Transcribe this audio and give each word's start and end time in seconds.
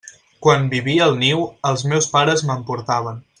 Quan 0.45 0.63
vivia 0.71 1.03
al 1.07 1.13
niu, 1.23 1.43
els 1.73 1.85
meus 1.93 2.09
pares 2.17 2.45
me'n 2.49 2.65
portaven. 2.71 3.23